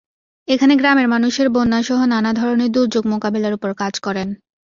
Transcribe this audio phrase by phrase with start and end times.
[0.47, 4.27] এখানে গ্রামের মানুষের বন্যাসহ নানা ধরনের দুর্যোগ মোকাবিলার ওপর কাজ করেন।